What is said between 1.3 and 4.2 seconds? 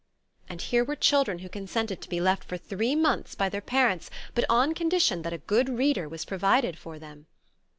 who consented to be left for three months by their parents,